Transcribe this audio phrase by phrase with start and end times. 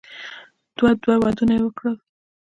[0.77, 1.97] ده دوه ودونه وکړل.